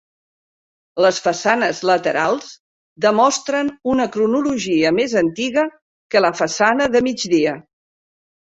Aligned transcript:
Les 1.05 1.19
façanes 1.25 1.81
laterals 1.89 2.47
demostren 3.05 3.69
una 3.93 4.07
cronologia 4.17 4.95
més 5.01 5.15
antiga 5.23 5.67
que 6.15 6.25
la 6.29 6.33
façana 6.43 6.93
de 6.97 7.05
migdia. 7.11 7.55